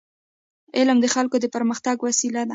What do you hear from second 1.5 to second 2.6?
پرمختګ وسیله ده.